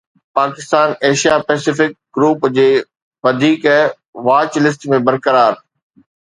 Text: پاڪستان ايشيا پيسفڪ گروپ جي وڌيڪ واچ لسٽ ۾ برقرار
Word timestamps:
پاڪستان 0.37 0.87
ايشيا 1.05 1.35
پيسفڪ 1.47 1.91
گروپ 2.15 2.39
جي 2.55 2.69
وڌيڪ 3.23 3.63
واچ 4.25 4.51
لسٽ 4.63 4.81
۾ 4.95 5.01
برقرار 5.07 5.53